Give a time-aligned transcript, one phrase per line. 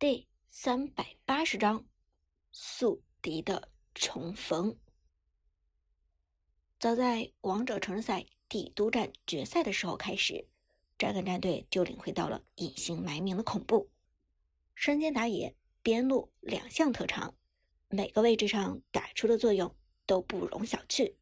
[0.00, 1.84] 第三百八十章
[2.52, 4.78] 宿敌的重逢。
[6.78, 10.48] 早在王者城市赛帝都站决赛的时候开始
[10.98, 13.90] 扎根战队就领会到了隐姓埋名的恐怖。
[14.74, 17.34] 身兼打野、边路两项特长，
[17.90, 19.76] 每个位置上打出的作用
[20.06, 21.14] 都不容小觑。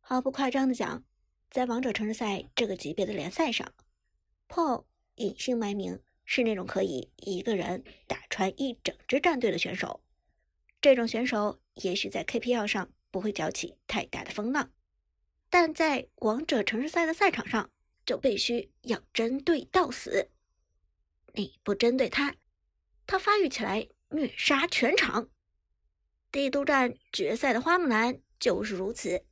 [0.00, 1.04] 毫不夸张的讲，
[1.48, 3.72] 在王者城市赛这个级别的联赛上
[4.48, 6.02] ，Paul 隐姓埋名。
[6.32, 10.00] 是那种可以一个人打穿一整支战队的选手。
[10.80, 14.70] 这种选手也许在 KPL 上不会搅起太大的风浪，
[15.48, 17.68] 但在王者城市赛的赛场上
[18.06, 20.30] 就必须要针对到死。
[21.34, 22.36] 你不针对他，
[23.08, 25.28] 他发育起来虐杀全场。
[26.30, 29.26] 帝都站决赛的花木兰就是如此，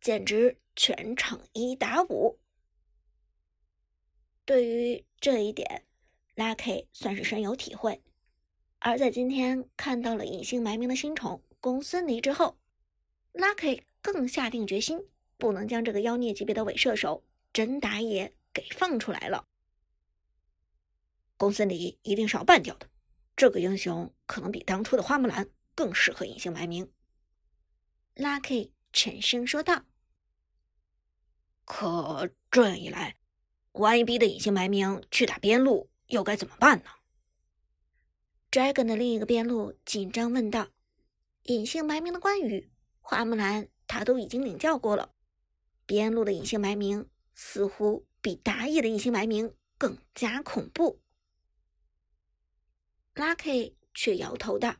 [0.00, 2.40] 简直全场一打五。
[4.44, 5.86] 对于这一点。
[6.40, 8.02] Lucky 算是深有体会，
[8.78, 12.56] 而在今天看到了隐姓埋名的新宠公孙离之后
[13.34, 15.04] ，Lucky 更下定决心，
[15.36, 19.46] 不能将这个妖孽级别的伪射手真打野给放出来了。
[21.36, 22.88] 公孙离一定是要办掉的，
[23.36, 26.90] 这个英雄可能比当初的花木兰更适合隐姓埋名。
[28.16, 29.84] Lucky 沉声说道
[31.66, 33.16] ：“可这样一来，
[33.72, 36.90] 万一逼得隐姓埋名去打边路？”又该怎么办呢
[38.50, 40.68] ？Dragon 的另一个边路紧张问道
[41.44, 45.14] ：“隐姓埋名的关羽，花木兰他都已经领教过了，
[45.86, 51.00] 边路的隐姓埋名似乎比打野的隐姓埋名更加恐怖。
[53.14, 54.76] ”Lucky 却摇头道：“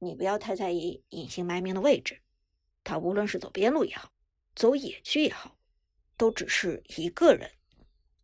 [0.00, 2.22] 你不要太在意隐姓埋名的位置，
[2.82, 4.10] 他无论是走边路也好，
[4.54, 5.58] 走野区也好，
[6.16, 7.52] 都只是一个人。”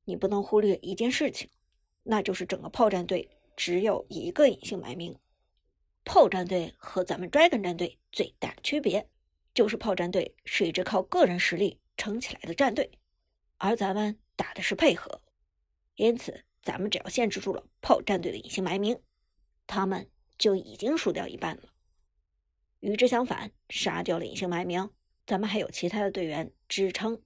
[0.04, 1.48] 你不能忽略一件事情，
[2.02, 5.16] 那就是整个炮战队只有一个隐姓埋名。
[6.04, 9.08] 炮战队和咱们 Dragon 战队最大的区别，
[9.54, 12.90] 就是炮战队是一支靠个人实力撑起来的战队，
[13.58, 15.20] 而咱们打的是配合。
[15.94, 19.00] 因此，咱们只要限制住了炮战队的隐姓埋名，
[19.68, 21.72] 他们就已经输掉一半了。
[22.80, 24.90] 与之相反，杀掉了隐姓埋名，
[25.24, 27.22] 咱们还有其他的队员支撑，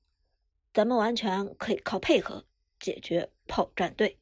[0.74, 2.44] 咱们完全可以靠配合。
[2.86, 4.16] 解决炮战队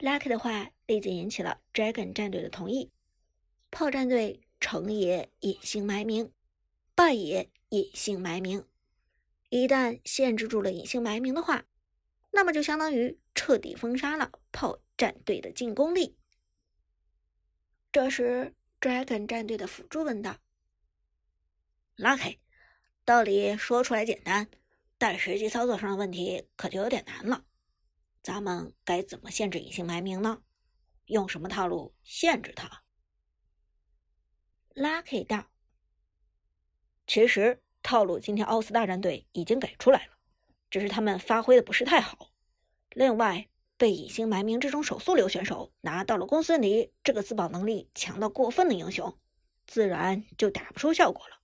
[0.00, 2.90] ，Lucky 的话立即引起了 Dragon 战队的同意。
[3.70, 6.32] 炮战队成也隐姓埋名，
[6.96, 8.66] 败也隐姓埋名。
[9.50, 11.64] 一旦限制住了隐姓埋名的话，
[12.32, 16.16] 那么就相当于彻底封杀了炮战队的进攻力。
[17.92, 20.38] 这时，Dragon 战队的辅助问道
[21.96, 22.38] ：“Lucky，
[23.04, 24.48] 道理说出来简单。”
[24.96, 27.44] 但实际操作上的问题可就有点难了，
[28.22, 30.42] 咱们该怎么限制隐姓埋名呢？
[31.06, 32.82] 用什么套路限制他
[34.74, 35.50] ？Lucky 道
[37.06, 40.14] ：“其实套路今天奥斯大战队已经给出来了，
[40.70, 42.30] 只是他们发挥的不是太好。
[42.90, 49.18] 另外，被隐姓埋名这种手速流选手拿到了公孙离这个自保能力强到过分的英雄，
[49.66, 51.36] 自然就打不出效果了。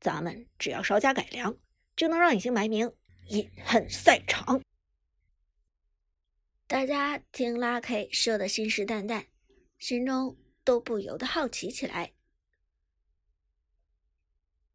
[0.00, 1.56] 咱们只要稍加改良。”
[2.00, 2.90] 就能让隐姓埋名
[3.26, 4.62] 隐恨赛场。
[6.66, 9.26] 大家听 Lucky 说的信誓旦旦，
[9.78, 12.14] 心中都不由得好奇起来。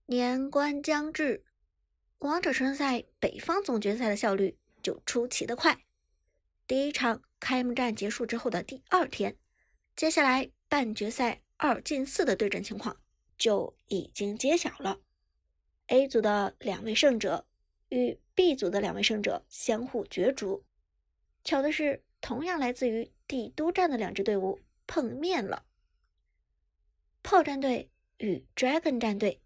[0.06, 1.44] 年关将至，
[2.19, 5.84] 王者城赛北方总决赛的效率就出奇的快。
[6.68, 9.35] 第一场开幕战结束之后的第二天，
[9.96, 13.02] 接下来半决赛二进四的对阵情况
[13.35, 15.02] 就已经揭晓了。
[15.88, 17.46] A 组的两位胜者
[17.90, 20.66] 与 B 组的两位胜者相互角逐。
[21.44, 25.66] 巧的是，同样来自于帝都站的两支队伍碰面了。
[27.22, 29.41] 炮战队与 Dragon 战队，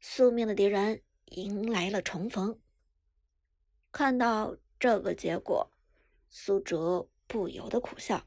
[0.00, 2.60] 宿命的敌人迎来了重逢。
[3.90, 5.70] 看到这个结果，
[6.28, 8.26] 苏哲不由得苦笑。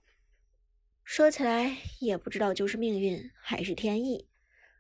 [1.04, 4.28] 说起来，也不知道就是命运还是天意。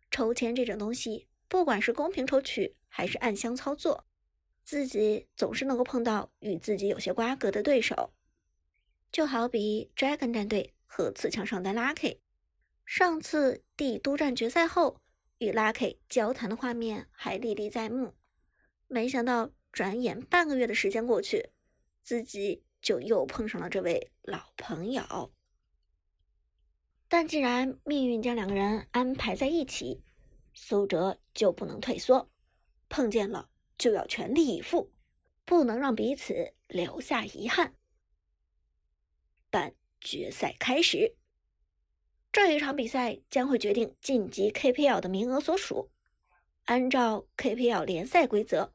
[0.09, 1.27] 筹钱这种东西。
[1.51, 4.05] 不管是公平抽取还是暗箱操作，
[4.63, 8.13] 自己总是能够碰到与自己有些瓜葛的对手。
[9.11, 12.19] 就好比 Dragon 战队和刺枪上单 Lucky，
[12.85, 15.01] 上次帝都战决赛后
[15.39, 18.13] 与 Lucky 交谈的画面还历历在目。
[18.87, 21.49] 没想到转眼半个月的时间过去，
[22.01, 25.33] 自己就又碰上了这位老朋友。
[27.09, 30.01] 但既然命运将两个人安排在一起，
[30.53, 32.29] 苏哲就不能退缩，
[32.89, 34.91] 碰见了就要全力以赴，
[35.45, 37.75] 不能让彼此留下遗憾。
[39.49, 41.15] 但决赛开始。
[42.31, 45.91] 这一场比赛将会决定晋级 KPL 的名额所属。
[46.63, 48.71] 按照 KPL 联赛规则，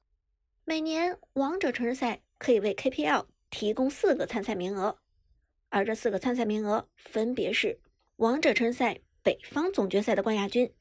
[0.65, 4.99] 每年王者城市赛可以为 KPL 提供四个参赛名额，
[5.71, 7.81] 而这四个参赛名额分别是
[8.17, 10.75] 王者城市赛北方总决赛的冠亚军，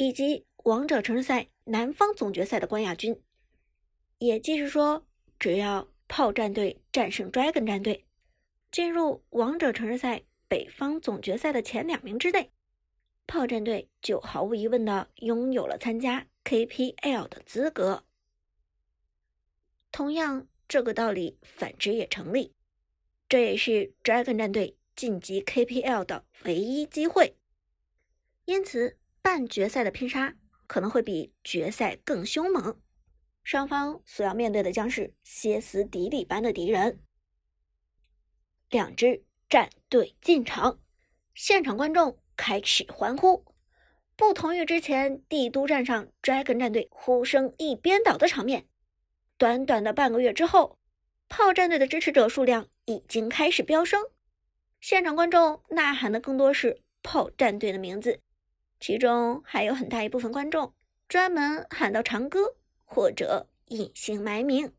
[0.00, 3.22] 以及王者城市赛南方总决赛的冠亚军。
[4.16, 5.06] 也就是说，
[5.38, 8.06] 只要炮战队战胜 Dragon 战队，
[8.72, 12.50] 进入王者城市赛北方总决赛的前两名之内，
[13.26, 18.06] 炮战队就毫无疑问的拥有了参加 KPL 的资格。
[19.92, 22.54] 同样，这个道理反之也成立，
[23.28, 27.36] 这也是 Dragon 战队晋级 KPL 的唯一机会。
[28.46, 30.34] 因此，半决赛的拼杀
[30.66, 32.80] 可能会比决赛更凶猛。
[33.42, 37.00] 双方所要面对的将是歇斯底里般的敌人。
[38.68, 40.78] 两支战队进场，
[41.34, 43.44] 现场观众开始欢呼。
[44.14, 48.66] 不同于之前帝都站上 Dragon 战队呼声一边倒的场面，
[49.38, 50.78] 短短的半个月之后，
[51.28, 54.02] 炮战队的支持者数量已经开始飙升。
[54.80, 58.20] 现场观众呐喊的更多是炮战队的名字，
[58.80, 60.74] 其中还有很大一部分观众
[61.06, 62.56] 专门喊到长歌。
[62.92, 64.74] 或者隐姓埋名，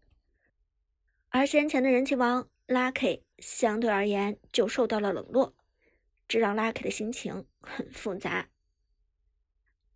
[1.30, 5.56] 而先前的人气王 Lucky 相对而言就受到了冷落，
[6.28, 8.50] 这让 Lucky 的心情很复杂。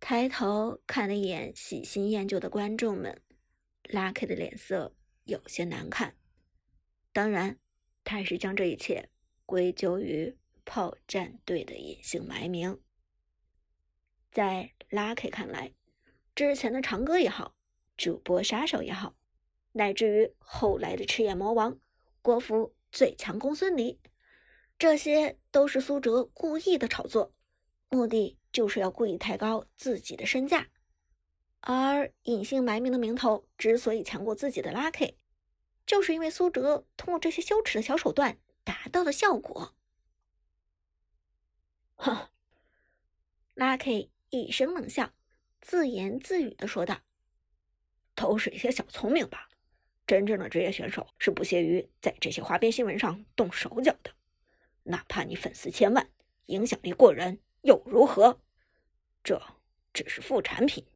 [0.00, 3.20] 抬头看了一眼喜新厌旧的观众们
[3.82, 6.16] ，Lucky 的脸色有些难看。
[7.12, 7.58] 当然，
[8.02, 9.10] 他还是将这一切
[9.44, 12.80] 归咎于炮战队的隐姓埋名。
[14.36, 15.72] 在 Lucky 看来，
[16.34, 17.54] 之前的长歌也好。
[17.96, 19.14] 主播杀手也好，
[19.72, 21.78] 乃至于后来的赤焰魔王、
[22.20, 23.98] 国服最强公孙离，
[24.78, 27.32] 这些都是苏哲故意的炒作，
[27.88, 30.68] 目的就是要故意抬高自己的身价。
[31.60, 35.14] 而隐姓埋名的名头之所以强过自己的 Lucky，
[35.86, 39.74] 就是因为苏哲通过这些羞耻的小手段达到了效果。
[41.96, 42.28] 哼
[43.54, 45.12] ，Lucky 一声冷笑，
[45.60, 47.00] 自言自语的说道。
[48.14, 49.48] 都是一些小聪明吧。
[50.06, 54.10] 真正的职业选手是不屑于在这些花边新闻上动手脚的。
[54.84, 56.08] 哪怕你粉丝千万，
[56.46, 58.40] 影响力过人，又如何？
[59.24, 59.42] 这
[59.92, 60.86] 只是副产品。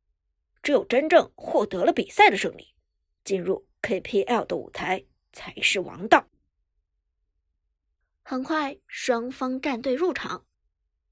[0.63, 2.75] 只有真正获得了比赛的胜利，
[3.25, 6.29] 进入 KPL 的舞台才是王道。
[8.23, 10.47] 很快，双方战队入场。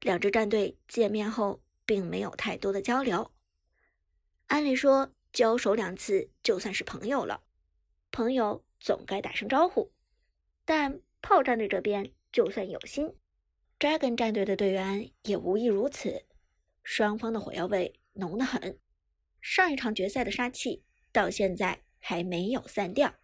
[0.00, 3.32] 两支战队见面后，并没有太多的交流。
[4.46, 5.12] 按理说。
[5.30, 7.44] 交手两次就算是朋友了，
[8.10, 9.92] 朋友总该打声招呼。
[10.64, 13.14] 但炮战队这边就算有心
[13.78, 16.24] ，Dragon 战队的队员也无疑如此。
[16.82, 18.80] 双方的火药味浓得很，
[19.42, 20.82] 上一场决赛的杀气
[21.12, 23.14] 到现在还没有散掉。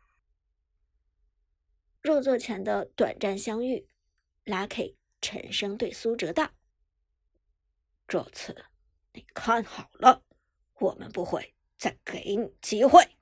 [2.02, 3.88] 入座前的短暂相遇
[4.44, 6.52] ，Lucky 沉声对苏哲道
[8.06, 8.64] ：“这次
[9.12, 10.22] 你看好了，
[10.74, 13.18] 我们不会。”再给你机会，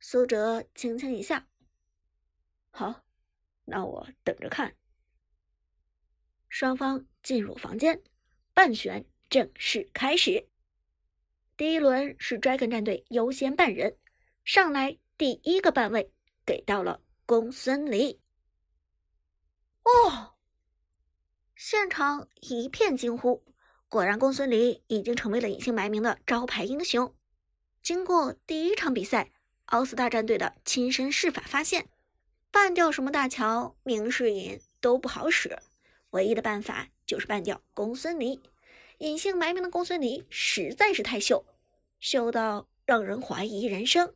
[0.00, 1.42] 苏哲轻轻一笑。
[2.72, 3.06] 好，
[3.64, 4.76] 那我等着看。
[6.50, 8.02] 双方进入房间，
[8.52, 10.46] 半选正式开始。
[11.56, 13.96] 第一轮是 Dragon 战队优先半人，
[14.44, 16.12] 上来第一个半位
[16.44, 18.20] 给到了公孙离。
[19.84, 20.36] 哦，
[21.62, 23.44] 现场一片惊呼。
[23.90, 27.14] 果然，公孙离已经成为了隐姓埋名的招牌英雄。
[27.82, 29.30] 经过第一场比赛，
[29.66, 31.90] 奥斯大战队的亲身试法发现，
[32.50, 35.58] 办掉什么大乔、明世隐都不好使，
[36.12, 38.40] 唯一的办法就是办掉公孙离。
[38.96, 41.44] 隐姓埋名的公孙离实在是太秀，
[41.98, 44.14] 秀到让人怀疑人生。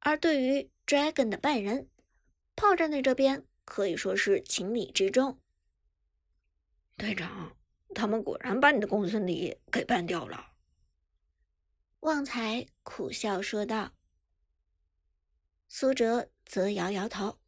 [0.00, 1.88] 而对于 Dragon 的半人，
[2.56, 5.38] 炮战队这边可以说是情理之中。
[6.96, 7.56] 队长。
[7.94, 10.52] 他们果然把你的公孙离给办掉了。
[12.00, 13.92] 旺财苦笑说道。
[15.68, 17.38] 苏哲则摇摇头：“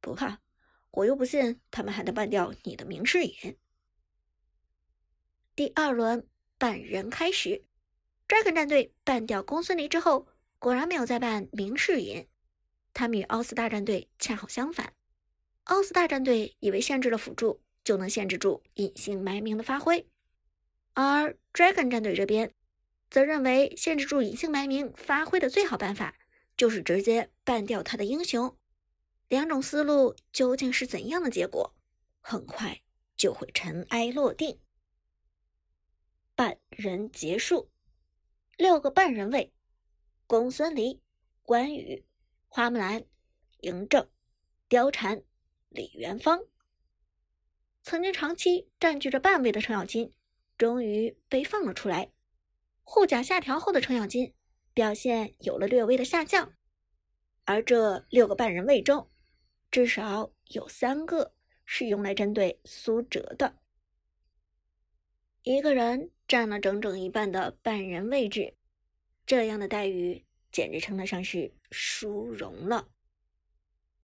[0.00, 0.40] 不怕，
[0.90, 3.58] 我又不信他们还能办掉你的明世隐。”
[5.54, 6.26] 第二轮
[6.58, 7.64] 半人开始
[8.26, 12.28] ，Dragon 战队办掉公孙离之后，果然没有再办明世隐。
[12.92, 14.94] 他们与奥斯大战队恰好相反，
[15.64, 17.63] 奥斯大战队以为限制了辅助。
[17.84, 20.08] 就能限制住隐姓埋名的发挥，
[20.94, 22.52] 而 Dragon 战队这边
[23.10, 26.16] 则认为限制住隐姓埋名发挥的最好办法
[26.56, 28.56] 就是直接办掉他的英雄。
[29.28, 31.74] 两种思路究竟是怎样的结果，
[32.20, 32.82] 很快
[33.16, 34.58] 就会尘埃落定。
[36.34, 37.70] 半人结束，
[38.56, 39.52] 六个半人位：
[40.26, 41.00] 公孙离、
[41.42, 42.04] 关羽、
[42.48, 43.04] 花木兰、
[43.60, 44.08] 嬴政、
[44.68, 45.22] 貂蝉、
[45.68, 46.44] 李元芳。
[47.84, 50.10] 曾经长期占据着半位的程咬金，
[50.56, 52.10] 终于被放了出来。
[52.82, 54.32] 护甲下调后的程咬金
[54.72, 56.54] 表现有了略微的下降，
[57.44, 59.10] 而这六个半人位中，
[59.70, 61.34] 至少有三个
[61.66, 63.58] 是用来针对苏哲的。
[65.42, 68.56] 一个人占了整整一半的半人位置，
[69.26, 72.88] 这样的待遇简直称得上是殊荣了。